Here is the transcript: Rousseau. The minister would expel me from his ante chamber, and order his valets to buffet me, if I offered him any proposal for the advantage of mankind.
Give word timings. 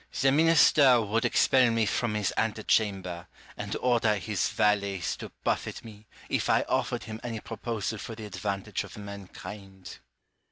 Rousseau. 0.09 0.19
The 0.21 0.31
minister 0.31 1.01
would 1.03 1.25
expel 1.25 1.69
me 1.69 1.85
from 1.85 2.15
his 2.15 2.31
ante 2.31 2.63
chamber, 2.63 3.27
and 3.55 3.77
order 3.81 4.15
his 4.15 4.49
valets 4.49 5.15
to 5.17 5.31
buffet 5.43 5.85
me, 5.85 6.07
if 6.27 6.49
I 6.49 6.63
offered 6.63 7.03
him 7.03 7.19
any 7.23 7.39
proposal 7.39 7.99
for 7.99 8.15
the 8.15 8.25
advantage 8.25 8.83
of 8.83 8.97
mankind. 8.97 9.99